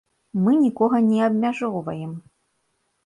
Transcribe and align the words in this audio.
Мы 0.45 0.53
нікога 0.61 1.01
не 1.09 1.19
абмяжоўваем. 1.27 2.11